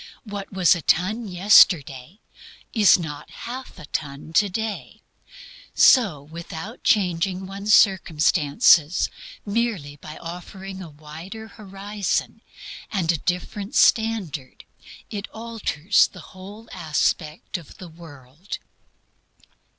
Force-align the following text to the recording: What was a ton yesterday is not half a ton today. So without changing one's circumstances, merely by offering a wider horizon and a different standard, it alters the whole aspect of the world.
What 0.23 0.51
was 0.51 0.73
a 0.75 0.81
ton 0.81 1.27
yesterday 1.27 2.21
is 2.73 2.97
not 2.97 3.29
half 3.29 3.77
a 3.77 3.85
ton 3.85 4.33
today. 4.33 5.03
So 5.75 6.23
without 6.23 6.83
changing 6.83 7.45
one's 7.45 7.75
circumstances, 7.75 9.11
merely 9.45 9.97
by 9.97 10.17
offering 10.17 10.81
a 10.81 10.89
wider 10.89 11.49
horizon 11.49 12.41
and 12.91 13.11
a 13.11 13.19
different 13.19 13.75
standard, 13.75 14.63
it 15.11 15.27
alters 15.27 16.07
the 16.07 16.33
whole 16.33 16.67
aspect 16.71 17.59
of 17.59 17.77
the 17.77 17.87
world. 17.87 18.57